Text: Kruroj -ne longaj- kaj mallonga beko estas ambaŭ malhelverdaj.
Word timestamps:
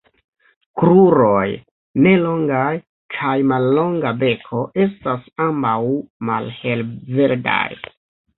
Kruroj 0.79 1.49
-ne 1.97 2.13
longaj- 2.21 2.79
kaj 3.17 3.35
mallonga 3.51 4.15
beko 4.25 4.63
estas 4.87 5.29
ambaŭ 5.47 5.75
malhelverdaj. 6.33 7.69